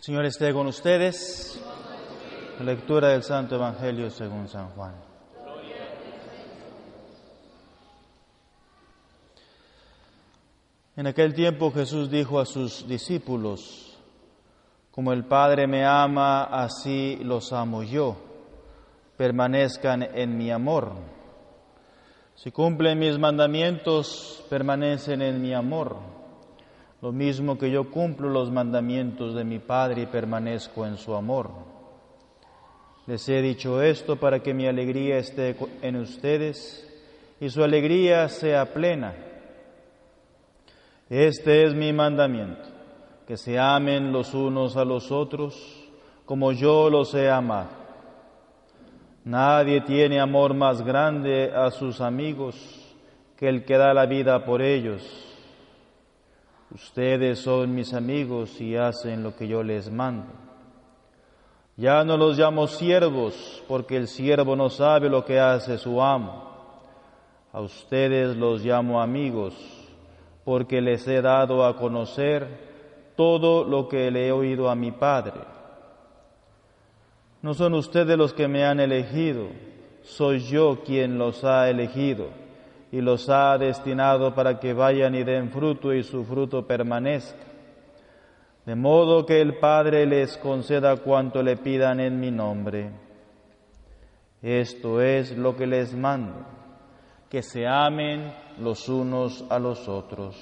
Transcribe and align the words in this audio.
Señor 0.00 0.24
esté 0.24 0.50
con 0.54 0.66
ustedes. 0.66 1.60
Lectura 2.60 3.08
del 3.08 3.22
Santo 3.22 3.56
Evangelio 3.56 4.08
según 4.08 4.48
San 4.48 4.70
Juan. 4.70 4.94
En 10.96 11.06
aquel 11.06 11.34
tiempo 11.34 11.70
Jesús 11.70 12.10
dijo 12.10 12.40
a 12.40 12.46
sus 12.46 12.88
discípulos, 12.88 13.98
como 14.90 15.12
el 15.12 15.26
Padre 15.26 15.66
me 15.66 15.84
ama, 15.84 16.44
así 16.44 17.18
los 17.22 17.52
amo 17.52 17.82
yo. 17.82 18.16
Permanezcan 19.18 20.02
en 20.02 20.38
mi 20.38 20.50
amor. 20.50 20.94
Si 22.36 22.50
cumplen 22.50 22.98
mis 22.98 23.18
mandamientos, 23.18 24.46
permanecen 24.48 25.20
en 25.20 25.42
mi 25.42 25.52
amor. 25.52 26.19
Lo 27.02 27.12
mismo 27.12 27.56
que 27.56 27.70
yo 27.70 27.90
cumplo 27.90 28.28
los 28.28 28.50
mandamientos 28.50 29.34
de 29.34 29.44
mi 29.44 29.58
Padre 29.58 30.02
y 30.02 30.06
permanezco 30.06 30.86
en 30.86 30.98
su 30.98 31.14
amor. 31.14 31.50
Les 33.06 33.26
he 33.28 33.40
dicho 33.40 33.82
esto 33.82 34.16
para 34.16 34.40
que 34.40 34.52
mi 34.52 34.66
alegría 34.66 35.16
esté 35.16 35.56
en 35.82 35.96
ustedes 35.96 36.86
y 37.40 37.48
su 37.48 37.64
alegría 37.64 38.28
sea 38.28 38.72
plena. 38.72 39.14
Este 41.08 41.64
es 41.64 41.74
mi 41.74 41.92
mandamiento, 41.92 42.68
que 43.26 43.36
se 43.36 43.58
amen 43.58 44.12
los 44.12 44.34
unos 44.34 44.76
a 44.76 44.84
los 44.84 45.10
otros 45.10 45.80
como 46.26 46.52
yo 46.52 46.88
los 46.90 47.12
he 47.14 47.28
amado. 47.28 47.70
Nadie 49.24 49.80
tiene 49.80 50.20
amor 50.20 50.54
más 50.54 50.82
grande 50.82 51.50
a 51.52 51.72
sus 51.72 52.00
amigos 52.00 52.54
que 53.36 53.48
el 53.48 53.64
que 53.64 53.76
da 53.76 53.92
la 53.92 54.06
vida 54.06 54.44
por 54.44 54.62
ellos. 54.62 55.29
Ustedes 56.72 57.40
son 57.40 57.74
mis 57.74 57.92
amigos 57.94 58.60
y 58.60 58.76
hacen 58.76 59.24
lo 59.24 59.34
que 59.34 59.48
yo 59.48 59.62
les 59.62 59.90
mando. 59.90 60.32
Ya 61.76 62.04
no 62.04 62.16
los 62.16 62.38
llamo 62.38 62.68
siervos, 62.68 63.64
porque 63.66 63.96
el 63.96 64.06
siervo 64.06 64.54
no 64.54 64.70
sabe 64.70 65.08
lo 65.08 65.24
que 65.24 65.40
hace 65.40 65.78
su 65.78 66.00
amo. 66.00 66.48
A 67.52 67.60
ustedes 67.60 68.36
los 68.36 68.62
llamo 68.62 69.00
amigos, 69.00 69.54
porque 70.44 70.80
les 70.80 71.08
he 71.08 71.20
dado 71.20 71.64
a 71.64 71.76
conocer 71.76 72.46
todo 73.16 73.64
lo 73.64 73.88
que 73.88 74.08
le 74.12 74.28
he 74.28 74.32
oído 74.32 74.70
a 74.70 74.76
mi 74.76 74.92
Padre. 74.92 75.40
No 77.42 77.54
son 77.54 77.74
ustedes 77.74 78.16
los 78.16 78.32
que 78.32 78.46
me 78.46 78.64
han 78.64 78.78
elegido, 78.78 79.48
soy 80.02 80.40
yo 80.40 80.82
quien 80.84 81.18
los 81.18 81.42
ha 81.42 81.68
elegido 81.68 82.28
y 82.92 83.00
los 83.00 83.28
ha 83.28 83.56
destinado 83.58 84.34
para 84.34 84.58
que 84.58 84.72
vayan 84.72 85.14
y 85.14 85.24
den 85.24 85.50
fruto 85.50 85.92
y 85.92 86.02
su 86.02 86.24
fruto 86.24 86.66
permanezca 86.66 87.50
de 88.70 88.76
modo 88.76 89.24
que 89.26 89.40
el 89.40 89.58
Padre 89.58 90.06
les 90.06 90.36
conceda 90.36 90.96
cuanto 90.98 91.42
le 91.42 91.56
pidan 91.56 91.98
en 92.00 92.20
mi 92.20 92.30
nombre. 92.30 92.90
Esto 94.42 95.00
es 95.00 95.36
lo 95.36 95.56
que 95.56 95.66
les 95.66 95.94
mando, 95.94 96.46
que 97.28 97.42
se 97.42 97.66
amen 97.66 98.32
los 98.58 98.88
unos 98.88 99.44
a 99.50 99.58
los 99.58 99.88
otros. 99.88 100.36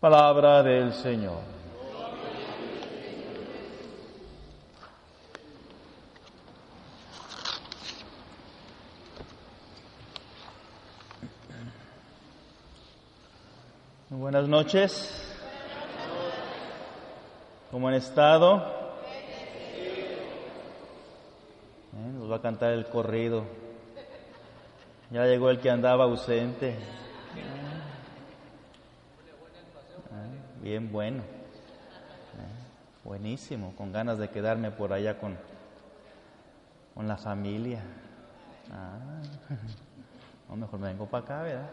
Palabra 0.00 0.62
del 0.62 0.92
Señor. 0.92 1.57
Buenas 14.18 14.48
noches. 14.48 15.32
¿Cómo 17.70 17.86
han 17.86 17.94
estado? 17.94 18.56
Eh, 21.92 22.12
nos 22.14 22.28
va 22.28 22.36
a 22.36 22.42
cantar 22.42 22.72
el 22.72 22.86
corrido. 22.86 23.44
Ya 25.12 25.24
llegó 25.24 25.50
el 25.50 25.60
que 25.60 25.70
andaba 25.70 26.02
ausente. 26.02 26.76
Ah, 30.10 30.26
bien 30.62 30.90
bueno. 30.90 31.18
Eh, 31.18 33.04
buenísimo, 33.04 33.72
con 33.76 33.92
ganas 33.92 34.18
de 34.18 34.30
quedarme 34.30 34.72
por 34.72 34.92
allá 34.92 35.20
con, 35.20 35.38
con 36.92 37.06
la 37.06 37.18
familia. 37.18 37.82
Ah, 38.72 38.98
no, 40.48 40.56
mejor 40.56 40.80
me 40.80 40.88
vengo 40.88 41.06
para 41.06 41.24
acá, 41.24 41.42
¿verdad? 41.42 41.70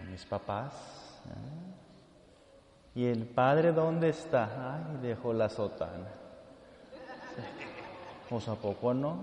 Con 0.00 0.10
mis 0.10 0.24
papás. 0.24 0.72
¿Y 2.94 3.04
el 3.04 3.26
padre 3.26 3.72
dónde 3.72 4.08
está? 4.08 4.76
Ay, 4.76 4.98
dejó 5.02 5.34
la 5.34 5.50
sotana. 5.50 6.08
¿Pues 8.28 8.48
a 8.48 8.54
poco 8.54 8.94
no? 8.94 9.18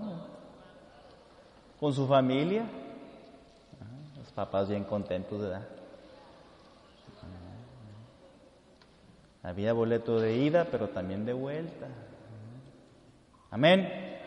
¿Con 1.80 1.92
su 1.92 2.06
familia? 2.06 2.62
Ah, 2.62 4.18
los 4.18 4.30
papás 4.32 4.68
bien 4.68 4.84
contentos, 4.84 5.40
¿verdad? 5.40 5.66
Ah, 9.42 9.48
había 9.48 9.72
boleto 9.72 10.20
de 10.20 10.36
ida, 10.36 10.68
pero 10.70 10.90
también 10.90 11.26
de 11.26 11.32
vuelta. 11.32 11.88
Amén. 13.50 14.20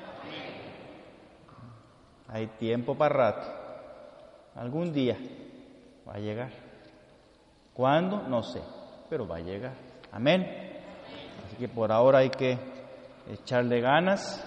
Hay 2.27 2.47
tiempo 2.47 2.95
para 2.95 3.15
rato. 3.15 3.47
Algún 4.55 4.91
día 4.91 5.17
va 6.07 6.13
a 6.13 6.19
llegar. 6.19 6.51
¿Cuándo? 7.73 8.21
No 8.27 8.43
sé 8.43 8.61
pero 9.11 9.27
va 9.27 9.35
a 9.35 9.41
llegar. 9.41 9.73
Amén. 10.13 10.41
Así 11.45 11.57
que 11.57 11.67
por 11.67 11.91
ahora 11.91 12.19
hay 12.19 12.29
que 12.29 12.57
echarle 13.29 13.81
ganas, 13.81 14.41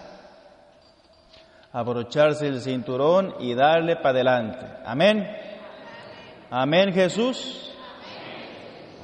abrocharse 1.71 2.47
el 2.49 2.63
cinturón 2.63 3.35
y 3.41 3.55
darle 3.55 3.97
para 3.97 4.09
adelante. 4.09 4.67
Amén. 4.87 5.23
Amén 6.51 6.95
Jesús. 6.95 7.77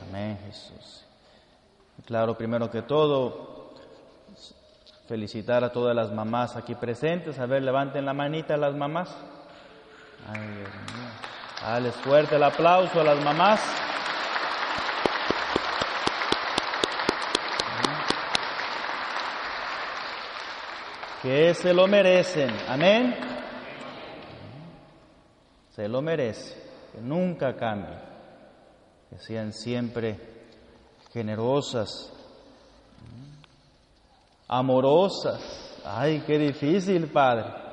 Amén 0.08 0.38
Jesús. 0.46 1.04
Claro, 2.06 2.38
primero 2.38 2.70
que 2.70 2.80
todo, 2.80 3.74
felicitar 5.06 5.62
a 5.62 5.70
todas 5.70 5.94
las 5.94 6.10
mamás 6.10 6.56
aquí 6.56 6.74
presentes. 6.74 7.38
A 7.38 7.44
ver, 7.44 7.62
levanten 7.62 8.06
la 8.06 8.14
manita 8.14 8.56
las 8.56 8.74
mamás. 8.74 9.14
Ay, 10.26 10.40
Dios 10.40 10.70
mío. 10.70 10.99
Dales 11.62 11.94
fuerte 11.96 12.36
el 12.36 12.42
aplauso 12.42 13.00
a 13.00 13.04
las 13.04 13.24
mamás. 13.24 13.60
que 21.22 21.54
se 21.54 21.74
lo 21.74 21.86
merecen. 21.86 22.50
Amén. 22.68 23.14
Se 25.70 25.88
lo 25.88 26.02
merece, 26.02 26.54
que 26.92 27.00
nunca 27.00 27.54
cambien, 27.56 28.00
que 29.08 29.18
sean 29.18 29.52
siempre 29.52 30.18
generosas, 31.12 32.12
amorosas. 34.48 35.80
Ay, 35.84 36.22
qué 36.26 36.38
difícil, 36.38 37.08
Padre. 37.08 37.69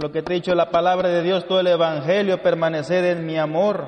Lo 0.00 0.12
que 0.12 0.22
te 0.22 0.32
he 0.32 0.36
dicho 0.36 0.54
la 0.54 0.70
palabra 0.70 1.08
de 1.08 1.22
Dios, 1.22 1.46
todo 1.46 1.60
el 1.60 1.68
Evangelio, 1.68 2.42
permanecer 2.42 3.04
en 3.04 3.24
mi 3.24 3.38
amor. 3.38 3.86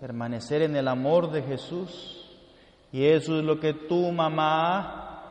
Permanecer 0.00 0.62
en 0.62 0.76
el 0.76 0.86
amor 0.86 1.32
de 1.32 1.42
Jesús. 1.42 2.30
Y 2.92 3.06
eso 3.06 3.38
es 3.38 3.44
lo 3.44 3.58
que 3.58 3.74
tu 3.74 4.12
mamá, 4.12 5.22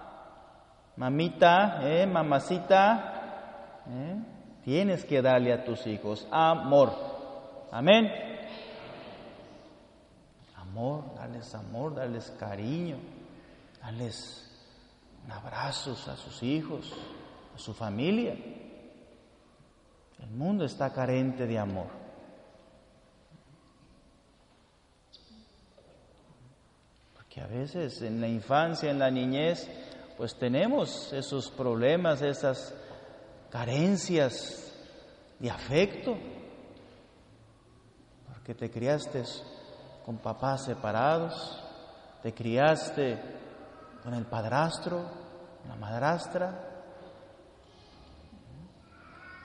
mamita, 0.97 1.79
eh, 1.83 2.07
mamacita, 2.07 3.83
eh, 3.87 4.15
tienes 4.65 5.05
que 5.05 5.21
darle 5.21 5.53
a 5.53 5.63
tus 5.63 5.85
hijos. 5.87 6.27
Amor. 6.31 6.91
Amén. 7.71 8.11
Amor, 10.57 11.15
darles 11.15 11.53
amor, 11.53 11.95
darles 11.95 12.31
cariño, 12.39 12.97
darles 13.81 14.50
abrazos 15.29 16.07
a 16.07 16.15
sus 16.15 16.41
hijos, 16.43 16.91
a 17.55 17.57
su 17.57 17.73
familia. 17.73 18.33
El 20.19 20.29
mundo 20.31 20.65
está 20.65 20.91
carente 20.93 21.45
de 21.47 21.57
amor. 21.57 22.01
que 27.31 27.39
a 27.39 27.47
veces 27.47 28.01
en 28.01 28.19
la 28.19 28.27
infancia, 28.27 28.91
en 28.91 28.99
la 28.99 29.09
niñez, 29.09 29.65
pues 30.17 30.35
tenemos 30.35 31.13
esos 31.13 31.49
problemas, 31.49 32.21
esas 32.21 32.75
carencias 33.49 34.73
de 35.39 35.49
afecto, 35.49 36.17
porque 38.27 38.53
te 38.53 38.69
criaste 38.69 39.23
con 40.05 40.17
papás 40.17 40.65
separados, 40.65 41.57
te 42.21 42.33
criaste 42.33 43.17
con 44.03 44.13
el 44.13 44.25
padrastro, 44.25 45.03
la 45.67 45.75
madrastra, 45.75 46.67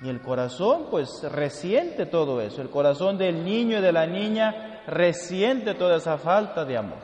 Y 0.03 0.11
el 0.11 0.21
corazón 0.21 0.89
pues 0.91 1.09
resiente 1.23 2.05
todo 2.05 2.41
eso, 2.43 2.61
el 2.61 2.69
corazón 2.69 3.17
del 3.17 3.43
niño 3.43 3.79
y 3.79 3.81
de 3.81 3.93
la 3.93 4.07
niña 4.07 4.83
resiente 4.87 5.75
toda 5.75 5.97
esa 5.97 6.19
falta 6.19 6.65
de 6.67 6.77
amor. 6.77 6.99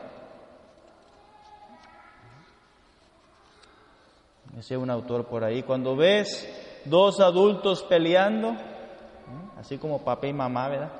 Decía 4.51 4.77
un 4.77 4.91
autor 4.91 5.25
por 5.25 5.43
ahí, 5.43 5.63
cuando 5.63 5.95
ves 5.95 6.47
dos 6.85 7.19
adultos 7.19 7.81
peleando, 7.81 8.55
así 9.57 9.79
como 9.79 10.03
papá 10.03 10.27
y 10.27 10.33
mamá, 10.33 10.69
¿verdad? 10.69 10.91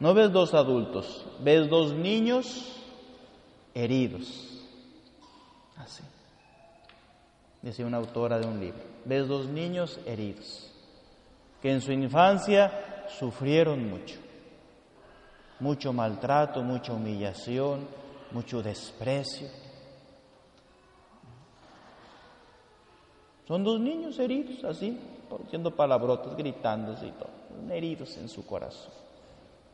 No 0.00 0.12
ves 0.12 0.32
dos 0.32 0.54
adultos, 0.54 1.24
ves 1.40 1.68
dos 1.68 1.92
niños 1.92 2.82
heridos. 3.74 4.59
Así. 5.82 6.02
Decía 7.62 7.86
una 7.86 7.98
autora 7.98 8.38
de 8.38 8.46
un 8.46 8.60
libro. 8.60 8.80
Ves 9.04 9.28
dos 9.28 9.46
niños 9.46 10.00
heridos, 10.06 10.70
que 11.60 11.72
en 11.72 11.80
su 11.80 11.92
infancia 11.92 13.06
sufrieron 13.18 13.88
mucho. 13.88 14.18
Mucho 15.58 15.92
maltrato, 15.92 16.62
mucha 16.62 16.92
humillación, 16.92 17.86
mucho 18.30 18.62
desprecio. 18.62 19.48
Son 23.46 23.64
dos 23.64 23.80
niños 23.80 24.18
heridos, 24.18 24.62
así, 24.64 24.98
haciendo 25.44 25.74
palabrotas, 25.74 26.36
gritándose 26.36 27.08
y 27.08 27.12
todo, 27.12 27.30
heridos 27.70 28.16
en 28.16 28.28
su 28.28 28.46
corazón. 28.46 28.92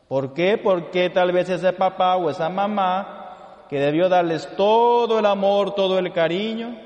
¿Por 0.07 0.33
qué? 0.33 0.57
Porque 0.57 1.09
tal 1.09 1.31
vez 1.31 1.49
ese 1.49 1.71
papá 1.73 2.15
o 2.17 2.29
esa 2.29 2.49
mamá 2.49 3.26
que 3.69 3.79
debió 3.79 4.09
darles 4.09 4.47
todo 4.55 5.19
el 5.19 5.25
amor, 5.25 5.75
todo 5.75 5.99
el 5.99 6.11
cariño, 6.13 6.77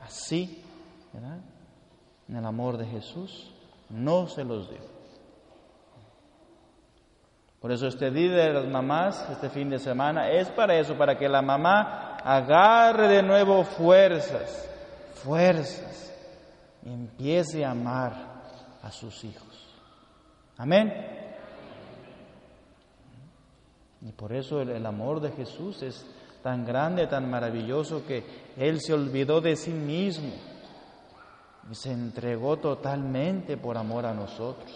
así, 0.00 0.62
¿verdad? 1.12 1.38
En 2.28 2.36
el 2.36 2.44
amor 2.44 2.76
de 2.76 2.86
Jesús, 2.86 3.52
no 3.90 4.26
se 4.26 4.44
los 4.44 4.68
dio. 4.70 4.94
Por 7.60 7.72
eso 7.72 7.86
este 7.86 8.10
día 8.10 8.32
de 8.32 8.52
las 8.52 8.66
mamás, 8.66 9.26
este 9.30 9.48
fin 9.48 9.70
de 9.70 9.78
semana, 9.78 10.30
es 10.30 10.48
para 10.50 10.78
eso, 10.78 10.96
para 10.96 11.16
que 11.16 11.28
la 11.28 11.40
mamá 11.40 12.18
agarre 12.22 13.08
de 13.08 13.22
nuevo 13.22 13.64
fuerzas, 13.64 14.68
fuerzas, 15.22 16.12
y 16.84 16.92
empiece 16.92 17.64
a 17.64 17.70
amar 17.70 18.12
a 18.82 18.90
sus 18.90 19.24
hijos. 19.24 19.74
Amén. 20.58 21.23
Y 24.04 24.12
por 24.12 24.34
eso 24.34 24.60
el, 24.60 24.84
amor 24.84 25.20
de 25.20 25.30
Jesús 25.30 25.82
es 25.82 26.04
tan 26.42 26.66
grande, 26.66 27.06
tan 27.06 27.28
maravilloso, 27.30 28.04
que 28.06 28.22
Él 28.54 28.80
se 28.82 28.92
olvidó 28.92 29.40
de 29.40 29.56
sí 29.56 29.70
mismo 29.70 30.30
y 31.70 31.74
se 31.74 31.90
entregó 31.90 32.58
totalmente 32.58 33.56
por 33.56 33.78
amor 33.78 34.04
a 34.04 34.12
nosotros. 34.12 34.70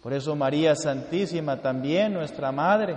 Por 0.00 0.12
eso 0.12 0.36
María 0.36 0.76
Santísima 0.76 1.60
también, 1.60 2.14
nuestra 2.14 2.52
Madre, 2.52 2.96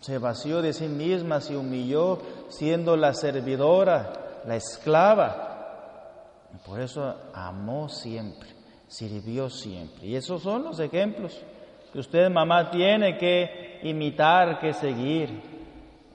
se 0.00 0.16
vació 0.16 0.62
de 0.62 0.72
sí 0.72 0.88
misma, 0.88 1.42
se 1.42 1.54
humilló 1.54 2.18
siendo 2.48 2.96
la 2.96 3.12
servidora, 3.12 4.40
la 4.46 4.56
esclava. 4.56 5.50
Y 6.54 6.66
por 6.66 6.80
eso 6.80 7.14
amó 7.34 7.90
siempre, 7.90 8.48
sirvió 8.88 9.50
siempre. 9.50 10.06
Y 10.06 10.16
esos 10.16 10.42
son 10.42 10.64
los 10.64 10.80
ejemplos 10.80 11.44
que 11.94 12.00
usted, 12.00 12.28
mamá, 12.28 12.72
tiene 12.72 13.16
que 13.16 13.78
imitar, 13.84 14.58
que 14.58 14.72
seguir. 14.72 15.30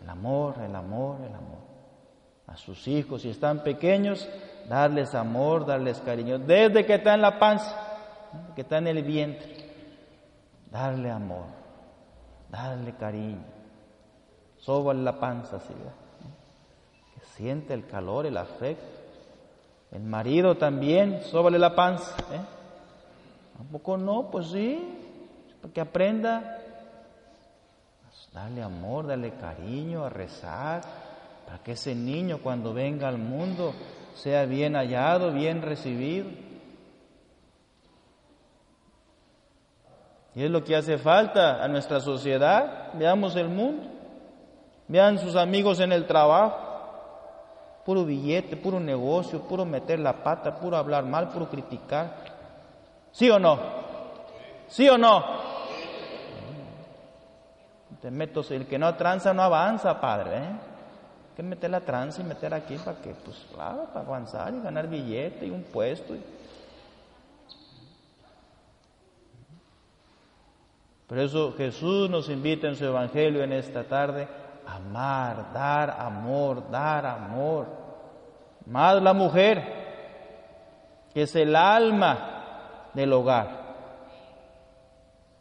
El 0.02 0.10
amor, 0.10 0.56
el 0.62 0.76
amor, 0.76 1.22
el 1.22 1.34
amor. 1.34 1.60
A 2.48 2.58
sus 2.58 2.86
hijos, 2.90 3.22
si 3.22 3.30
están 3.30 3.64
pequeños, 3.64 4.28
darles 4.68 5.16
amor, 5.16 5.66
darles 5.66 6.02
cariño. 6.02 6.38
Desde 6.38 6.86
que 6.86 6.96
está 6.96 7.14
en 7.14 7.22
la 7.22 7.40
panza, 7.40 7.78
que 8.56 8.62
está 8.64 8.80
en 8.80 8.88
el 8.88 9.04
vientre, 9.04 9.56
darle 10.70 11.12
amor, 11.12 11.46
darle 12.50 12.94
cariño. 12.98 13.46
Sóbale 14.58 15.02
la 15.02 15.18
panza, 15.18 15.56
así, 15.56 15.74
que 17.14 17.26
siente 17.38 17.74
el 17.74 17.88
calor, 17.88 18.26
el 18.26 18.36
afecto. 18.36 18.86
El 19.94 20.04
marido 20.04 20.58
también, 20.58 21.22
sóbale 21.24 21.58
la 21.58 21.74
panza. 21.74 22.18
¿eh? 22.34 22.42
¿Tampoco 23.56 23.96
no? 23.96 24.30
Pues 24.30 24.48
sí, 24.48 24.99
para 25.62 25.74
que 25.74 25.82
aprenda 25.82 26.60
pues, 28.04 28.30
darle 28.34 28.64
amor, 28.64 29.08
darle 29.08 29.34
cariño, 29.36 30.06
a 30.06 30.10
rezar, 30.10 30.82
para 31.46 31.60
que 31.60 31.74
ese 31.74 31.96
niño 31.96 32.40
cuando 32.44 32.74
venga 32.74 33.08
al 33.08 33.18
mundo 33.18 33.74
sea 34.16 34.46
bien 34.46 34.76
hallado, 34.76 35.32
bien 35.32 35.62
recibido. 35.62 36.30
Y 40.36 40.44
es 40.44 40.52
lo 40.52 40.64
que 40.64 40.76
hace 40.76 40.98
falta 40.98 41.64
a 41.64 41.68
nuestra 41.68 42.00
sociedad. 42.00 42.94
Veamos 42.94 43.36
el 43.36 43.50
mundo. 43.50 43.88
Vean 44.88 45.18
sus 45.18 45.36
amigos 45.36 45.80
en 45.80 45.92
el 45.92 46.06
trabajo. 46.06 46.68
Puro 47.86 48.06
billete, 48.06 48.56
puro 48.56 48.80
negocio, 48.80 49.42
puro 49.42 49.66
meter 49.66 50.00
la 50.00 50.24
pata, 50.24 50.56
puro 50.60 50.78
hablar 50.78 51.06
mal, 51.06 51.30
puro 51.30 51.50
criticar. 51.50 52.14
¿Sí 53.12 53.30
o 53.30 53.40
no? 53.40 53.60
¿Sí 54.68 54.88
o 54.88 54.98
no? 54.98 55.49
Te 58.02 58.10
meto, 58.10 58.44
el 58.50 58.66
que 58.66 58.80
no 58.80 58.96
tranza 58.96 59.34
no 59.34 59.42
avanza, 59.42 60.00
padre. 60.00 60.38
¿eh? 60.38 60.42
Hay 60.42 61.36
que 61.36 61.44
meter 61.44 61.70
la 61.70 61.82
tranza 61.82 62.22
y 62.22 62.26
meter 62.26 62.54
aquí 62.54 62.78
para 62.78 63.02
que, 63.02 63.14
pues 63.14 63.46
claro, 63.54 63.86
para 63.94 64.06
avanzar 64.06 64.54
y 64.54 64.62
ganar 64.62 64.88
billete 64.88 65.46
y 65.46 65.50
un 65.50 65.64
puesto. 65.64 66.16
Por 71.08 71.18
eso 71.18 71.54
Jesús 71.58 72.10
nos 72.10 72.30
invita 72.30 72.68
en 72.68 72.76
su 72.76 72.86
Evangelio 72.86 73.44
en 73.44 73.52
esta 73.52 73.84
tarde 73.84 74.28
a 74.66 74.76
amar, 74.76 75.52
dar 75.52 75.90
amor, 75.90 76.70
dar 76.70 77.06
amor. 77.06 77.66
Más 78.68 79.02
la 79.02 79.14
mujer, 79.14 79.64
que 81.12 81.24
es 81.24 81.36
el 81.36 81.56
alma 81.56 82.92
del 82.94 83.12
hogar, 83.12 83.50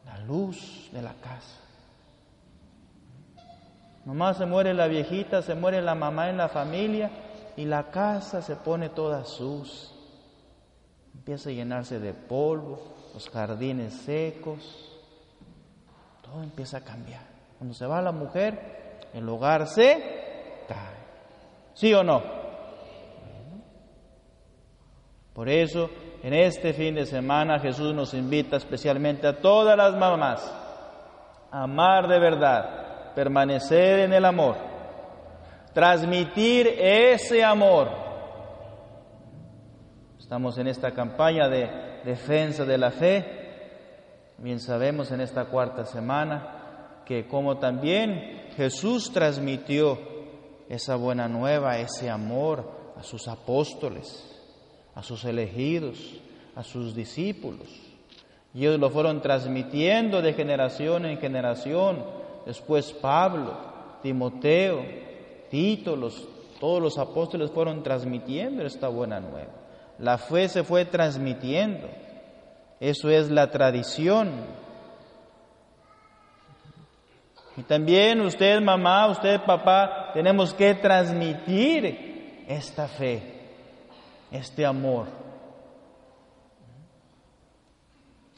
la 0.06 0.19
luz 0.20 0.88
de 0.90 1.02
la 1.02 1.12
casa. 1.12 1.68
Nomás 4.08 4.38
se 4.38 4.46
muere 4.46 4.72
la 4.72 4.87
viejita, 4.87 5.43
se 5.43 5.55
muere 5.55 5.82
la 5.82 5.94
mamá 5.94 6.31
en 6.31 6.38
la 6.38 6.49
familia 6.49 7.10
y 7.58 7.66
la 7.66 7.90
casa 7.90 8.40
se 8.40 8.56
pone 8.56 8.88
toda 8.88 9.22
sus. 9.26 9.93
Empieza 11.14 11.50
a 11.50 11.52
llenarse 11.52 12.00
de 12.00 12.14
polvo, 12.14 12.81
los 13.12 13.28
jardines 13.28 13.93
secos, 13.93 14.99
todo 16.22 16.43
empieza 16.43 16.79
a 16.79 16.81
cambiar. 16.81 17.20
Cuando 17.58 17.74
se 17.74 17.84
va 17.84 18.00
la 18.00 18.12
mujer, 18.12 18.98
el 19.12 19.29
hogar 19.29 19.67
se 19.67 20.65
cae. 20.67 20.96
¿Sí 21.74 21.93
o 21.93 22.03
no? 22.03 22.22
Por 25.34 25.50
eso, 25.50 25.91
en 26.22 26.32
este 26.32 26.72
fin 26.72 26.94
de 26.94 27.05
semana 27.05 27.60
Jesús 27.60 27.94
nos 27.94 28.15
invita 28.15 28.56
especialmente 28.56 29.27
a 29.27 29.38
todas 29.38 29.77
las 29.77 29.94
mamás 29.96 30.50
a 31.50 31.65
amar 31.65 32.08
de 32.08 32.19
verdad 32.19 32.88
permanecer 33.19 33.98
en 33.98 34.13
el 34.13 34.25
amor, 34.25 34.55
transmitir 35.75 36.69
ese 36.79 37.43
amor. 37.43 37.89
Estamos 40.20 40.56
en 40.56 40.69
esta 40.69 40.93
campaña 40.93 41.48
de 41.48 41.69
defensa 42.05 42.65
de 42.65 42.79
la 42.79 42.93
fe. 42.93 43.25
Bien 44.39 44.60
sabemos 44.60 45.10
en 45.10 45.20
esta 45.20 45.46
cuarta 45.46 45.84
semana 45.84 47.03
que 47.05 47.27
como 47.27 47.58
también 47.58 48.51
Jesús 48.56 49.10
transmitió 49.13 49.98
esa 50.69 50.94
buena 50.94 51.27
nueva, 51.27 51.79
ese 51.79 52.08
amor 52.08 52.70
a 52.96 53.03
sus 53.03 53.27
apóstoles, 53.27 54.32
a 54.94 55.03
sus 55.03 55.25
elegidos, 55.25 55.98
a 56.55 56.63
sus 56.63 56.94
discípulos. 56.94 57.67
Y 58.55 58.60
ellos 58.60 58.79
lo 58.79 58.91
fueron 58.91 59.20
transmitiendo 59.20 60.22
de 60.22 60.34
generación 60.34 61.05
en 61.05 61.19
generación 61.19 62.28
después 62.48 62.94
Pablo, 62.94 63.58
Timoteo, 64.00 64.82
Tito, 65.50 65.98
todos 66.58 66.82
los 66.82 66.96
apóstoles 66.96 67.50
fueron 67.50 67.82
transmitiendo 67.82 68.64
esta 68.64 68.88
buena 68.88 69.20
nueva. 69.20 69.52
La 69.98 70.17
fe 70.17 70.48
se 70.48 70.64
fue 70.64 70.86
transmitiendo. 70.86 71.86
Eso 72.81 73.10
es 73.10 73.31
la 73.31 73.50
tradición. 73.50 74.31
Y 77.58 77.64
también 77.64 78.22
usted, 78.22 78.62
mamá, 78.62 79.08
usted, 79.08 79.43
papá, 79.44 80.12
tenemos 80.14 80.55
que 80.55 80.74
transmitir 80.74 82.46
esta 82.48 82.88
fe, 82.88 83.20
este 84.32 84.64
amor. 84.64 85.06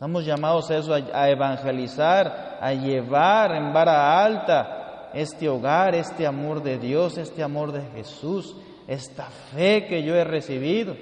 Estamos 0.01 0.25
llamados 0.25 0.71
a 0.71 0.79
eso, 0.79 0.95
a 0.95 1.29
evangelizar, 1.29 2.57
a 2.59 2.73
llevar 2.73 3.55
en 3.55 3.71
vara 3.71 4.25
alta 4.25 5.11
este 5.13 5.47
hogar, 5.47 5.95
este 5.95 6.27
amor 6.27 6.63
de 6.63 6.79
Dios, 6.79 7.19
este 7.19 7.43
amor 7.43 7.71
de 7.71 7.83
Jesús, 7.91 8.57
esta 8.89 9.27
fe 9.27 9.87
que 9.87 10.03
yo 10.03 10.17
he 10.17 10.25
recibido. 10.25 10.97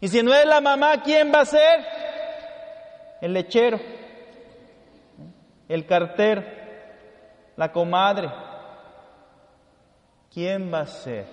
Y 0.00 0.08
si 0.08 0.24
no 0.24 0.34
es 0.34 0.44
la 0.44 0.60
mamá, 0.60 1.00
¿quién 1.04 1.30
va 1.32 1.42
a 1.42 1.44
ser? 1.44 1.86
El 3.20 3.32
lechero, 3.32 3.78
el 5.68 5.86
cartero, 5.86 6.42
la 7.54 7.70
comadre. 7.70 8.28
¿Quién 10.34 10.74
va 10.74 10.80
a 10.80 10.86
ser? 10.88 11.26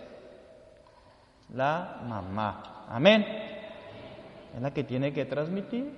La 1.52 2.02
mamá. 2.04 2.86
Amén. 2.88 3.49
Es 4.56 4.62
la 4.62 4.74
que 4.74 4.84
tiene 4.84 5.14
que 5.14 5.26
transmitir. 5.26 5.92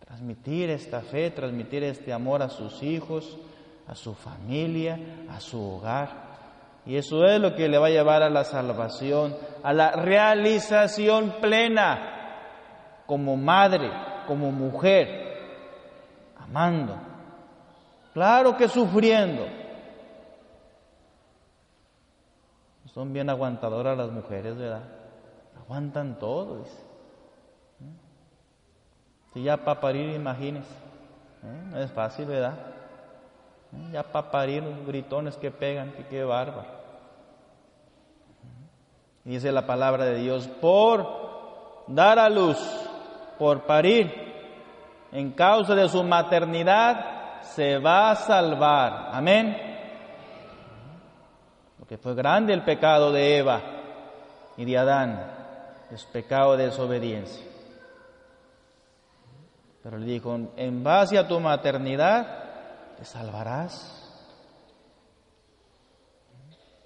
Transmitir 0.00 0.70
esta 0.70 1.00
fe, 1.00 1.30
transmitir 1.30 1.82
este 1.84 2.12
amor 2.12 2.42
a 2.42 2.48
sus 2.48 2.82
hijos, 2.82 3.38
a 3.86 3.94
su 3.94 4.14
familia, 4.14 4.98
a 5.30 5.40
su 5.40 5.60
hogar. 5.60 6.32
Y 6.84 6.96
eso 6.96 7.24
es 7.24 7.40
lo 7.40 7.54
que 7.54 7.68
le 7.68 7.78
va 7.78 7.86
a 7.86 7.90
llevar 7.90 8.22
a 8.22 8.30
la 8.30 8.44
salvación, 8.44 9.36
a 9.62 9.72
la 9.72 9.92
realización 9.92 11.36
plena 11.40 12.12
como 13.06 13.36
madre, 13.36 13.90
como 14.26 14.50
mujer, 14.50 15.54
amando. 16.38 16.96
Claro 18.12 18.56
que 18.56 18.68
sufriendo. 18.68 19.46
Son 22.92 23.12
bien 23.12 23.30
aguantadoras 23.30 23.96
las 23.96 24.10
mujeres, 24.10 24.56
¿verdad? 24.56 24.82
Aguantan 25.72 26.18
todo. 26.18 26.66
Si 29.32 29.42
ya 29.42 29.56
para 29.56 29.80
parir, 29.80 30.10
imagínense. 30.10 30.68
¿eh? 31.42 31.62
No 31.70 31.78
es 31.78 31.90
fácil, 31.90 32.26
¿verdad? 32.26 32.52
¿Eh? 33.72 33.88
Ya 33.90 34.02
para 34.02 34.30
parir 34.30 34.62
los 34.62 34.86
gritones 34.86 35.34
que 35.38 35.50
pegan, 35.50 35.92
que 35.92 36.04
qué 36.08 36.24
bárbaro. 36.24 36.68
Dice 39.24 39.50
la 39.50 39.64
palabra 39.64 40.04
de 40.04 40.16
Dios, 40.16 40.46
por 40.46 41.08
dar 41.86 42.18
a 42.18 42.28
luz, 42.28 42.58
por 43.38 43.62
parir, 43.62 44.12
en 45.10 45.32
causa 45.32 45.74
de 45.74 45.88
su 45.88 46.04
maternidad, 46.04 47.40
se 47.40 47.78
va 47.78 48.10
a 48.10 48.16
salvar. 48.16 49.08
Amén. 49.10 49.56
Porque 51.78 51.96
fue 51.96 52.14
grande 52.14 52.52
el 52.52 52.62
pecado 52.62 53.10
de 53.10 53.38
Eva 53.38 53.60
y 54.58 54.66
de 54.66 54.76
Adán, 54.76 55.41
es 55.92 56.04
pecado 56.06 56.56
de 56.56 56.66
desobediencia. 56.66 57.44
Pero 59.82 59.98
le 59.98 60.06
dijo, 60.06 60.38
en 60.56 60.82
base 60.82 61.18
a 61.18 61.28
tu 61.28 61.38
maternidad, 61.38 62.96
te 62.96 63.04
salvarás. 63.04 63.98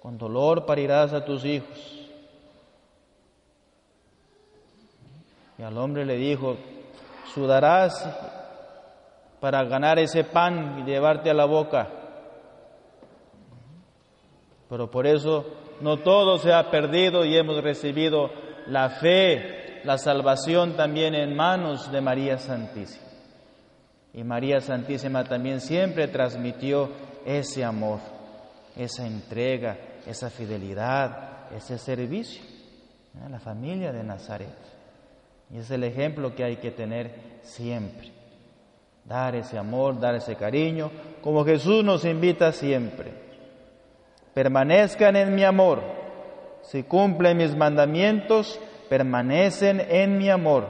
Con 0.01 0.17
dolor 0.17 0.65
parirás 0.65 1.13
a 1.13 1.23
tus 1.23 1.45
hijos. 1.45 2.09
Y 5.57 5.63
al 5.63 5.77
hombre 5.77 6.05
le 6.05 6.15
dijo, 6.15 6.57
sudarás 7.33 8.05
para 9.39 9.63
ganar 9.63 9.99
ese 9.99 10.23
pan 10.23 10.79
y 10.79 10.83
llevarte 10.83 11.29
a 11.29 11.33
la 11.33 11.45
boca. 11.45 11.87
Pero 14.69 14.91
por 14.91 15.07
eso 15.07 15.45
no 15.79 15.97
todo 15.97 16.39
se 16.39 16.51
ha 16.51 16.69
perdido 16.69 17.23
y 17.23 17.37
hemos 17.37 17.63
recibido 17.63 18.46
la 18.67 18.89
fe 18.89 19.67
la 19.83 19.97
salvación 19.97 20.75
también 20.75 21.15
en 21.15 21.35
manos 21.35 21.91
de 21.91 22.01
María 22.01 22.37
Santísima. 22.37 23.05
Y 24.13 24.23
María 24.23 24.59
Santísima 24.59 25.23
también 25.23 25.61
siempre 25.61 26.07
transmitió 26.07 26.89
ese 27.25 27.63
amor, 27.63 27.99
esa 28.75 29.05
entrega, 29.05 29.77
esa 30.05 30.29
fidelidad, 30.29 31.53
ese 31.55 31.77
servicio 31.77 32.41
a 33.25 33.29
la 33.29 33.39
familia 33.39 33.91
de 33.91 34.03
Nazaret. 34.03 34.57
Y 35.53 35.59
es 35.59 35.71
el 35.71 35.83
ejemplo 35.83 36.35
que 36.35 36.43
hay 36.43 36.57
que 36.57 36.71
tener 36.71 37.39
siempre. 37.43 38.11
Dar 39.05 39.35
ese 39.35 39.57
amor, 39.57 39.99
dar 39.99 40.15
ese 40.15 40.35
cariño, 40.35 40.91
como 41.21 41.45
Jesús 41.45 41.83
nos 41.83 42.03
invita 42.03 42.51
siempre. 42.51 43.13
Permanezcan 44.33 45.15
en 45.15 45.33
mi 45.33 45.45
amor. 45.45 45.81
Si 46.67 46.83
cumplen 46.83 47.37
mis 47.37 47.55
mandamientos, 47.55 48.59
permanecen 48.89 49.79
en 49.79 50.17
mi 50.17 50.29
amor, 50.29 50.67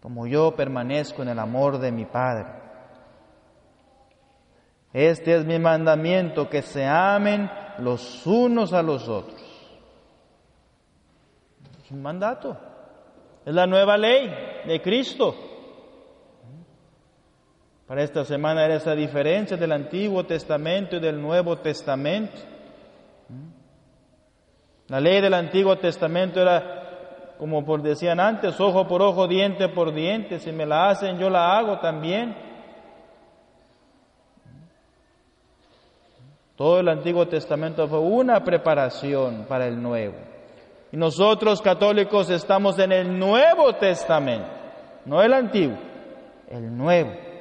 como 0.00 0.28
yo 0.28 0.54
permanezco 0.54 1.22
en 1.22 1.28
el 1.28 1.38
amor 1.40 1.78
de 1.78 1.90
mi 1.90 2.04
Padre. 2.04 2.46
Este 4.92 5.34
es 5.34 5.44
mi 5.44 5.58
mandamiento, 5.58 6.48
que 6.48 6.62
se 6.62 6.86
amen 6.86 7.50
los 7.78 8.24
unos 8.28 8.72
a 8.72 8.82
los 8.82 9.08
otros. 9.08 9.42
Es 11.84 11.90
un 11.90 12.00
mandato, 12.00 12.56
es 13.44 13.52
la 13.52 13.66
nueva 13.66 13.96
ley 13.96 14.32
de 14.66 14.80
Cristo. 14.80 15.34
Para 17.88 18.04
esta 18.04 18.24
semana 18.24 18.64
era 18.64 18.76
esa 18.76 18.94
diferencia 18.94 19.56
del 19.56 19.72
Antiguo 19.72 20.24
Testamento 20.24 20.96
y 20.96 21.00
del 21.00 21.20
Nuevo 21.20 21.58
Testamento. 21.58 22.51
La 24.92 25.00
ley 25.00 25.22
del 25.22 25.32
Antiguo 25.32 25.78
Testamento 25.78 26.42
era, 26.42 27.32
como 27.38 27.64
por 27.64 27.80
decían 27.80 28.20
antes, 28.20 28.60
ojo 28.60 28.86
por 28.86 29.00
ojo, 29.00 29.26
diente 29.26 29.70
por 29.70 29.94
diente. 29.94 30.38
Si 30.38 30.52
me 30.52 30.66
la 30.66 30.90
hacen, 30.90 31.18
yo 31.18 31.30
la 31.30 31.56
hago 31.56 31.78
también. 31.78 32.36
Todo 36.56 36.80
el 36.80 36.90
Antiguo 36.90 37.26
Testamento 37.26 37.88
fue 37.88 38.00
una 38.00 38.44
preparación 38.44 39.46
para 39.48 39.66
el 39.66 39.82
Nuevo. 39.82 40.16
Y 40.92 40.98
nosotros 40.98 41.62
católicos 41.62 42.28
estamos 42.28 42.78
en 42.78 42.92
el 42.92 43.18
Nuevo 43.18 43.72
Testamento, 43.76 44.46
no 45.06 45.22
el 45.22 45.32
Antiguo, 45.32 45.78
el 46.50 46.76
Nuevo. 46.76 47.31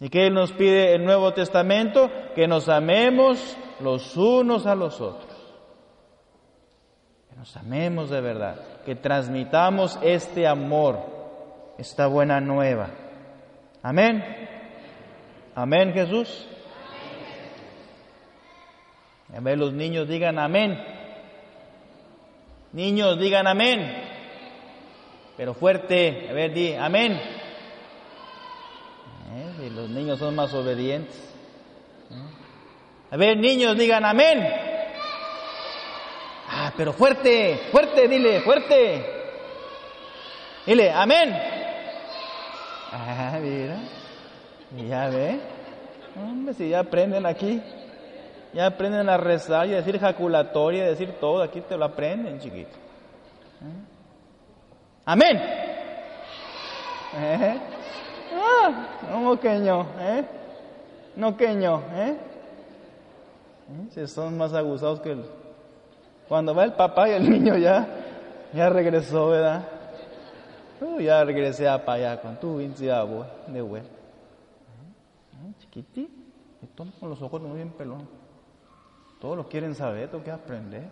¿Y 0.00 0.10
qué 0.10 0.30
nos 0.30 0.52
pide 0.52 0.94
el 0.94 1.04
Nuevo 1.04 1.32
Testamento? 1.34 2.10
Que 2.34 2.46
nos 2.46 2.68
amemos 2.68 3.56
los 3.80 4.16
unos 4.16 4.66
a 4.66 4.74
los 4.74 5.00
otros. 5.00 5.36
Que 7.28 7.36
nos 7.36 7.56
amemos 7.56 8.08
de 8.10 8.20
verdad, 8.20 8.56
que 8.84 8.94
transmitamos 8.94 9.98
este 10.02 10.46
amor, 10.46 11.00
esta 11.78 12.06
buena 12.06 12.40
nueva. 12.40 12.90
Amén. 13.82 14.24
Amén, 15.54 15.92
Jesús. 15.92 16.46
A 19.36 19.40
ver, 19.40 19.58
los 19.58 19.72
niños 19.72 20.08
digan 20.08 20.38
amén. 20.38 20.80
Niños 22.72 23.18
digan 23.18 23.46
amén. 23.46 24.04
Pero 25.36 25.54
fuerte, 25.54 26.28
a 26.30 26.32
ver, 26.32 26.54
di 26.54 26.74
amén. 26.74 27.20
Los 29.78 29.90
niños 29.90 30.18
son 30.18 30.34
más 30.34 30.52
obedientes. 30.54 31.14
A 33.12 33.16
ver, 33.16 33.36
niños, 33.36 33.78
digan 33.78 34.04
amén. 34.04 34.44
Ah, 36.48 36.72
pero 36.76 36.92
fuerte, 36.92 37.68
fuerte, 37.70 38.08
dile, 38.08 38.40
fuerte. 38.40 39.06
Dile, 40.66 40.90
amén. 40.90 41.32
Ah, 42.90 43.38
mira. 43.40 43.78
ya 44.88 45.08
ve. 45.10 45.38
Hombre, 46.16 46.54
si 46.54 46.70
ya 46.70 46.80
aprenden 46.80 47.24
aquí. 47.24 47.62
Ya 48.54 48.66
aprenden 48.66 49.08
a 49.08 49.16
rezar 49.16 49.68
y 49.68 49.74
a 49.74 49.76
decir 49.76 50.00
jaculatoria, 50.00 50.86
a 50.86 50.88
decir 50.88 51.12
todo. 51.20 51.40
Aquí 51.40 51.60
te 51.60 51.76
lo 51.76 51.84
aprenden, 51.84 52.40
chiquito. 52.40 52.74
¿Eh? 53.62 53.84
Amén. 55.04 55.36
¿Eh? 57.14 57.60
Ah, 58.60 59.20
no, 59.20 59.38
queño, 59.38 59.86
¿eh? 60.00 60.24
No 61.16 61.36
queño, 61.36 61.82
¿eh? 61.94 62.16
Si 63.90 64.06
son 64.06 64.36
más 64.36 64.52
aguzados 64.54 65.00
que 65.00 65.12
el... 65.12 65.24
Cuando 66.28 66.54
va 66.54 66.64
el 66.64 66.72
papá 66.72 67.08
y 67.08 67.12
el 67.12 67.30
niño 67.30 67.56
ya, 67.56 67.86
ya 68.52 68.68
regresó, 68.68 69.28
¿verdad? 69.28 69.64
Uh, 70.80 71.00
ya 71.00 71.24
regresé 71.24 71.68
a 71.68 71.84
para 71.84 72.10
allá 72.12 72.20
con 72.20 72.36
tu 72.36 72.58
de 72.58 73.60
güey. 73.60 73.82
Chiquiti, 75.58 76.08
y 76.62 76.66
todos 76.68 76.94
con 77.00 77.10
los 77.10 77.20
ojos 77.20 77.40
muy 77.40 77.56
bien 77.56 77.70
pelón. 77.70 78.08
Todos 79.20 79.36
lo 79.36 79.48
quieren 79.48 79.74
saber, 79.74 80.08
tengo 80.08 80.22
que 80.22 80.30
aprender. 80.30 80.88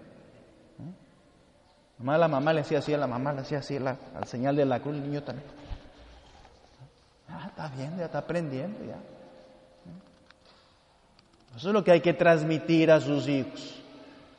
Mamá, 1.99 2.19
la 2.19 2.29
mamá 2.29 2.53
le 2.53 2.61
hacía 2.61 2.79
así, 2.79 2.93
a 2.93 2.99
la 2.99 3.07
mamá 3.07 3.33
le 3.33 3.41
hacía 3.41 3.59
así, 3.59 3.79
la, 3.79 3.97
al 4.15 4.27
señal 4.27 4.57
de 4.57 4.65
la 4.65 4.81
cruz, 4.81 4.97
el 4.97 5.03
niño 5.03 5.23
también. 5.23 5.49
Ah, 7.29 7.47
está 7.49 7.69
bien, 7.69 7.97
ya 7.99 8.07
está 8.07 8.19
aprendiendo 8.19 8.85
ya. 8.85 8.99
Eso 11.57 11.69
es 11.69 11.75
lo 11.75 11.83
que 11.83 11.93
hay 11.93 12.01
que 12.01 12.13
transmitir 12.13 12.91
a 12.91 13.01
sus 13.01 13.29
hijos. 13.29 13.83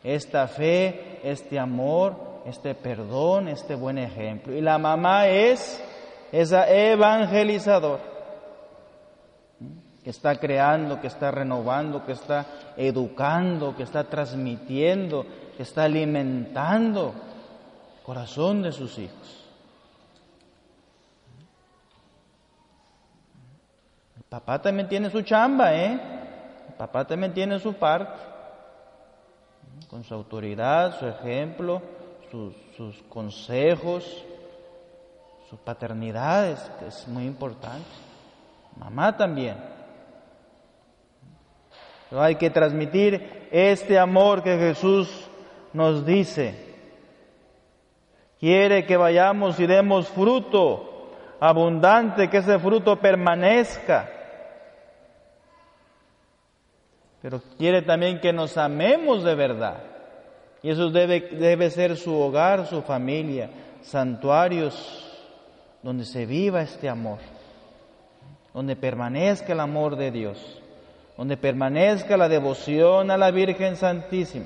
Esta 0.03 0.47
fe, 0.47 1.19
este 1.23 1.57
amor, 1.57 2.41
este 2.45 2.75
perdón, 2.75 3.47
este 3.47 3.73
buen 3.73 3.97
ejemplo. 3.97 4.53
Y 4.53 4.61
la 4.61 4.77
mamá 4.77 5.27
es 5.27 5.83
esa 6.31 6.69
evangelizador. 6.69 7.99
¿Mm? 9.59 9.87
que 10.07 10.11
está 10.11 10.37
creando, 10.37 11.01
que 11.01 11.07
está 11.07 11.31
renovando, 11.31 12.05
que 12.05 12.13
está 12.13 12.45
educando, 12.77 13.75
que 13.75 13.83
está 13.83 14.05
transmitiendo, 14.05 15.25
que 15.57 15.63
está 15.63 15.83
alimentando 15.83 17.13
el 17.97 18.03
corazón 18.03 18.61
de 18.61 18.71
sus 18.71 18.97
hijos. 18.99 19.46
Papá 24.29 24.61
también 24.61 24.87
tiene 24.87 25.09
su 25.09 25.21
chamba, 25.21 25.73
¿eh? 25.75 25.99
Papá 26.77 27.05
también 27.05 27.33
tiene 27.33 27.59
su 27.59 27.73
parte, 27.73 28.19
con 29.89 30.03
su 30.03 30.13
autoridad, 30.13 30.99
su 30.99 31.07
ejemplo, 31.07 31.81
sus, 32.29 32.53
sus 32.75 33.01
consejos, 33.03 34.23
su 35.49 35.57
paternidad 35.57 36.49
es, 36.49 36.71
es 36.87 37.07
muy 37.07 37.25
importante. 37.25 37.87
Mamá 38.75 39.15
también. 39.15 39.57
Pero 42.09 42.21
hay 42.21 42.35
que 42.35 42.49
transmitir 42.49 43.47
este 43.51 43.97
amor 43.97 44.43
que 44.43 44.57
Jesús 44.57 45.09
nos 45.73 46.05
dice. 46.05 46.67
Quiere 48.39 48.85
que 48.85 48.97
vayamos 48.97 49.59
y 49.59 49.65
demos 49.65 50.07
fruto 50.09 51.11
abundante, 51.39 52.29
que 52.29 52.37
ese 52.37 52.59
fruto 52.59 52.99
permanezca. 52.99 54.09
Pero 57.21 57.41
quiere 57.57 57.81
también 57.81 58.19
que 58.19 58.33
nos 58.33 58.57
amemos 58.57 59.23
de 59.23 59.35
verdad. 59.35 59.83
Y 60.61 60.69
eso 60.69 60.89
debe, 60.89 61.21
debe 61.21 61.69
ser 61.69 61.97
su 61.97 62.15
hogar, 62.15 62.67
su 62.67 62.81
familia, 62.81 63.49
santuarios 63.81 65.03
donde 65.83 66.05
se 66.05 66.25
viva 66.25 66.61
este 66.61 66.89
amor, 66.89 67.19
donde 68.53 68.75
permanezca 68.75 69.53
el 69.53 69.59
amor 69.59 69.95
de 69.95 70.11
Dios 70.11 70.61
donde 71.17 71.35
permanezca 71.35 72.15
la 72.15 72.29
devoción 72.29 73.09
a 73.09 73.17
la 73.17 73.31
Virgen 73.31 73.75
Santísima. 73.75 74.45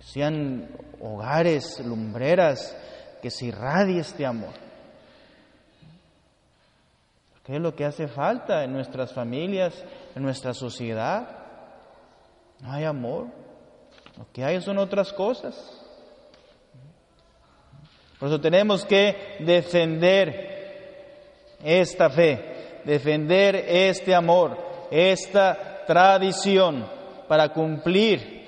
Sean 0.00 0.68
hogares, 1.00 1.80
lumbreras, 1.84 2.74
que 3.20 3.30
se 3.30 3.46
irradie 3.46 4.00
este 4.00 4.24
amor. 4.24 4.54
¿Qué 7.44 7.56
es 7.56 7.60
lo 7.60 7.74
que 7.74 7.84
hace 7.84 8.08
falta 8.08 8.64
en 8.64 8.72
nuestras 8.72 9.12
familias, 9.12 9.84
en 10.14 10.22
nuestra 10.22 10.54
sociedad? 10.54 11.28
No 12.60 12.72
hay 12.72 12.84
amor. 12.84 13.26
Lo 14.16 14.26
que 14.32 14.44
hay 14.44 14.60
son 14.60 14.78
otras 14.78 15.12
cosas. 15.12 15.54
Por 18.18 18.28
eso 18.28 18.40
tenemos 18.40 18.84
que 18.84 19.38
defender 19.40 20.52
esta 21.64 22.08
fe 22.10 22.52
defender 22.84 23.56
este 23.68 24.14
amor, 24.14 24.56
esta 24.90 25.84
tradición 25.86 26.86
para 27.28 27.52
cumplir 27.52 28.42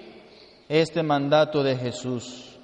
este 0.68 1.02
mandato 1.02 1.62
de 1.62 1.76
Jesús, 1.76 2.58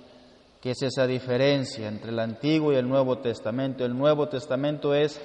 que 0.61 0.71
es 0.71 0.83
esa 0.83 1.07
diferencia 1.07 1.89
entre 1.89 2.11
el 2.11 2.19
Antiguo 2.19 2.73
y 2.73 2.77
el 2.77 2.89
Nuevo 2.89 3.19
Testamento. 3.19 3.85
El 3.85 3.97
Nuevo 3.97 4.29
Testamento 4.29 4.95
es 4.95 5.21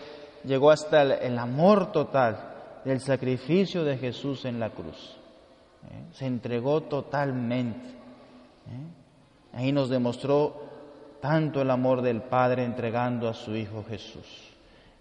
llegó 0.45 0.71
hasta 0.71 1.01
el, 1.01 1.37
amor 1.37 1.91
total 1.91 2.53
del 2.83 2.99
sacrificio 2.99 3.83
de 3.83 3.97
Jesús 3.97 4.45
en 4.45 4.59
la 4.59 4.69
cruz. 4.69 5.17
¿eh? 5.85 6.03
Se 6.13 6.25
entregó 6.25 6.81
totalmente. 6.81 7.89
¿eh? 7.89 9.53
Ahí 9.53 9.71
nos 9.71 9.89
demostró 9.89 10.65
tanto 11.21 11.61
el 11.61 11.71
amor 11.71 12.01
del 12.01 12.21
Padre 12.21 12.63
entregando 12.63 13.27
a 13.27 13.33
su 13.33 13.55
Hijo 13.55 13.83
Jesús. 13.87 14.25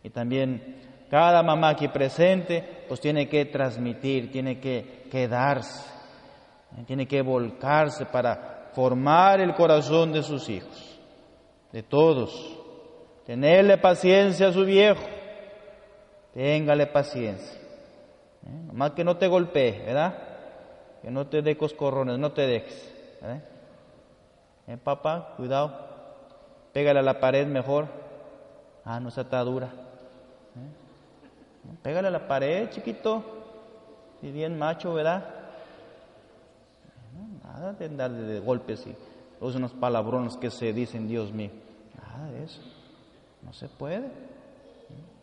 Y 0.03 0.11
también 0.11 0.77
cada 1.11 1.43
mamá 1.43 1.71
aquí 1.71 1.89
presente 1.89 2.85
pues 2.89 3.01
tiene 3.01 3.29
que 3.29 3.45
transmitir, 3.47 4.31
tiene 4.31 4.59
que 4.59 5.05
quedarse, 5.11 5.89
tiene 6.87 7.07
que 7.07 7.23
volcarse 7.23 8.07
para 8.07 8.71
formar 8.73 9.41
el 9.41 9.55
corazón 9.55 10.13
de 10.13 10.23
sus 10.23 10.49
hijos, 10.49 10.99
de 11.73 11.83
todos. 11.83 12.59
Tenerle 13.27 13.79
paciencia 13.79 14.49
a 14.49 14.53
su 14.53 14.65
viejo, 14.65 15.03
téngale 16.35 16.87
paciencia. 16.87 17.59
¿Eh? 18.47 18.67
Nomás 18.67 18.91
que 18.91 19.05
no 19.05 19.17
te 19.17 19.29
golpee, 19.29 19.85
¿verdad? 19.87 20.15
Que 21.01 21.11
no 21.11 21.27
te 21.29 21.41
dé 21.41 21.57
coscorrones, 21.57 22.19
no 22.19 22.33
te 22.33 22.43
dejes. 22.43 22.95
¿eh? 23.23 23.41
¿Eh, 24.67 24.77
papá? 24.77 25.35
Cuidado. 25.37 25.79
Pégale 26.73 26.99
a 26.99 27.03
la 27.03 27.21
pared 27.21 27.47
mejor. 27.47 27.87
Ah, 28.85 29.01
no 29.01 29.09
está 29.09 29.41
dura. 29.41 29.71
Pégale 31.83 32.09
a 32.09 32.11
la 32.11 32.27
pared, 32.27 32.69
chiquito. 32.71 33.23
Si 34.21 34.31
bien 34.31 34.59
macho, 34.59 34.93
¿verdad? 34.93 35.25
nada 37.45 37.73
de 37.75 37.85
andar 37.85 38.11
de 38.11 38.41
golpes 38.41 38.85
y 38.87 38.97
los 39.41 39.55
unos 39.55 39.73
palabrones 39.73 40.37
que 40.37 40.51
se 40.51 40.73
dicen, 40.73 41.07
Dios 41.07 41.33
mío. 41.33 41.51
Nada 41.97 42.31
de 42.31 42.45
eso. 42.45 42.61
No 43.43 43.53
se 43.53 43.69
puede. 43.69 44.11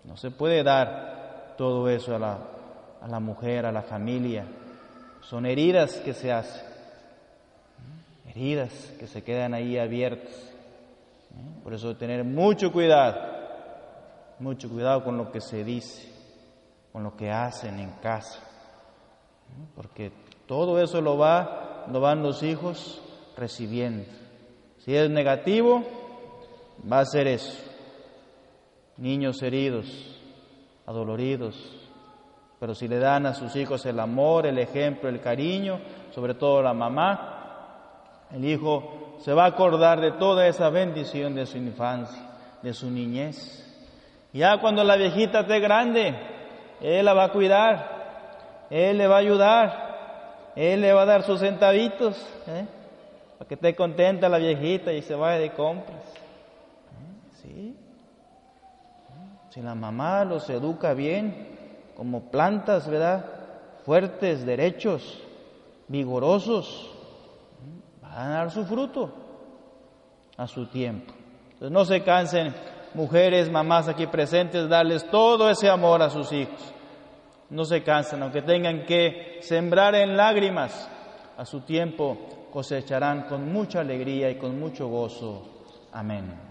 No 0.04 0.18
se 0.18 0.32
puede 0.32 0.64
dar 0.64 1.56
todo 1.58 1.90
eso 1.90 2.16
a 2.16 2.20
la, 2.20 2.38
a 3.02 3.08
la 3.08 3.20
mujer, 3.20 3.66
a 3.66 3.72
la 3.72 3.84
familia. 3.84 4.46
Son 5.22 5.46
heridas 5.46 5.98
que 5.98 6.14
se 6.14 6.32
hacen. 6.32 6.68
Heridas 8.28 8.72
que 9.00 9.08
se 9.08 9.24
quedan 9.24 9.54
ahí 9.54 9.78
abiertas. 9.78 10.34
Por 11.64 11.74
eso 11.74 11.96
tener 11.96 12.24
mucho 12.24 12.72
cuidado. 12.72 13.20
Mucho 14.40 14.70
cuidado 14.70 15.04
con 15.04 15.18
lo 15.18 15.32
que 15.32 15.42
se 15.42 15.64
dice 15.64 16.12
con 16.92 17.04
lo 17.04 17.16
que 17.16 17.32
hacen 17.32 17.80
en 17.80 17.92
casa. 18.02 18.40
Porque 19.76 20.12
todo 20.46 20.82
eso 20.82 21.02
lo, 21.02 21.18
va, 21.18 21.86
lo 21.92 22.00
van 22.00 22.24
los 22.24 22.44
hijos 22.44 23.02
recibiendo. 23.38 24.06
Si 24.80 24.96
es 24.96 25.10
negativo, 25.10 25.84
va 26.92 27.00
a 27.00 27.06
ser 27.06 27.28
eso. 27.28 27.54
Niños 29.02 29.42
heridos, 29.42 29.88
adoloridos. 30.86 31.56
Pero 32.60 32.76
si 32.76 32.88
le 32.88 33.00
dan 33.00 33.26
a 33.26 33.34
sus 33.34 33.56
hijos 33.56 33.84
el 33.88 34.00
amor, 34.00 34.46
el 34.46 34.60
ejemplo, 34.60 35.10
el 35.10 35.20
cariño, 35.20 35.80
sobre 36.12 36.36
todo 36.36 36.62
la 36.62 36.76
mamá, 36.76 38.28
el 38.32 38.46
hijo 38.46 39.18
se 39.20 39.34
va 39.34 39.46
a 39.46 39.48
acordar 39.48 40.00
de 40.00 40.12
toda 40.12 40.48
esa 40.48 40.70
bendición 40.70 41.34
de 41.34 41.48
su 41.48 41.58
infancia, 41.58 42.22
de 42.62 42.76
su 42.76 42.92
niñez. 42.92 43.58
Ya 44.34 44.62
cuando 44.62 44.84
la 44.84 44.96
viejita 44.98 45.40
esté 45.40 45.60
grande, 45.60 46.16
él 46.80 47.04
la 47.04 47.16
va 47.16 47.24
a 47.24 47.32
cuidar, 47.32 48.68
Él 48.70 49.00
le 49.00 49.08
va 49.08 49.16
a 49.16 49.20
ayudar, 49.20 50.52
Él 50.56 50.82
le 50.82 50.94
va 50.94 51.02
a 51.02 51.06
dar 51.06 51.24
sus 51.24 51.40
centavitos, 51.40 52.16
¿eh? 52.48 52.68
para 53.40 53.48
que 53.48 53.56
esté 53.56 53.76
contenta 53.76 54.30
la 54.30 54.38
viejita 54.38 54.94
y 54.94 55.02
se 55.02 55.16
vaya 55.16 55.40
de 55.40 55.52
compras. 55.54 56.04
¿Eh? 56.92 57.42
¿Sí? 57.42 57.76
Si 59.52 59.62
la 59.62 59.76
mamá 59.76 60.24
los 60.24 60.50
educa 60.50 60.94
bien, 60.94 61.92
como 61.94 62.32
plantas, 62.32 62.90
¿verdad? 62.90 63.26
Fuertes, 63.86 64.46
derechos, 64.46 65.22
vigorosos, 65.90 66.90
van 68.02 68.14
a 68.14 68.30
dar 68.30 68.52
su 68.52 68.64
fruto 68.66 69.12
a 70.38 70.48
su 70.48 70.68
tiempo. 70.68 71.14
Entonces 71.52 71.72
no 71.72 71.84
se 71.84 72.02
cansen 72.02 72.54
mujeres, 72.94 73.52
mamás 73.52 73.90
aquí 73.90 74.08
presentes, 74.08 74.70
darles 74.70 75.06
todo 75.10 75.50
ese 75.50 75.70
amor 75.70 76.02
a 76.02 76.10
sus 76.10 76.32
hijos. 76.32 76.74
No 77.50 77.66
se 77.66 77.84
cansen, 77.84 78.24
aunque 78.24 78.44
tengan 78.44 78.86
que 78.86 79.40
sembrar 79.42 79.96
en 79.96 80.16
lágrimas, 80.16 80.90
a 81.38 81.44
su 81.44 81.60
tiempo 81.60 82.18
cosecharán 82.54 83.24
con 83.24 83.52
mucha 83.52 83.82
alegría 83.82 84.30
y 84.30 84.36
con 84.36 84.58
mucho 84.58 84.88
gozo. 84.88 85.44
Amén. 85.92 86.51